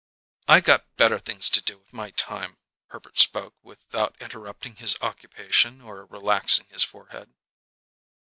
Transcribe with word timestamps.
I 0.47 0.61
got 0.61 0.95
better 0.95 1.19
things 1.19 1.47
to 1.51 1.61
do 1.61 1.77
with 1.77 1.93
my 1.93 2.09
time." 2.09 2.57
Herbert 2.87 3.19
spoke 3.19 3.53
without 3.61 4.17
interrupting 4.19 4.77
his 4.77 4.95
occupation 4.99 5.79
or 5.79 6.07
relaxing 6.07 6.65
his 6.71 6.83
forehead. 6.83 7.35